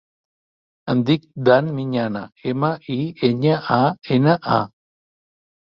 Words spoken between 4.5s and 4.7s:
a.